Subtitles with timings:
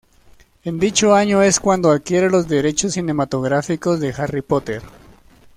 [0.63, 4.81] En dicho año es cuando adquiere los derechos cinematográficos de "Harry Potter".